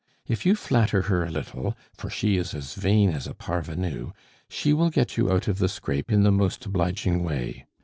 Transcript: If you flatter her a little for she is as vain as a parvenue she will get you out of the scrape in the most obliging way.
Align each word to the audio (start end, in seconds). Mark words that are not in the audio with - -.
If 0.27 0.47
you 0.47 0.55
flatter 0.55 1.03
her 1.03 1.23
a 1.23 1.29
little 1.29 1.77
for 1.93 2.09
she 2.09 2.35
is 2.37 2.55
as 2.55 2.73
vain 2.73 3.11
as 3.11 3.27
a 3.27 3.35
parvenue 3.35 4.13
she 4.49 4.73
will 4.73 4.89
get 4.89 5.15
you 5.15 5.31
out 5.31 5.47
of 5.47 5.59
the 5.59 5.69
scrape 5.69 6.11
in 6.11 6.23
the 6.23 6.31
most 6.31 6.65
obliging 6.65 7.23
way. 7.23 7.67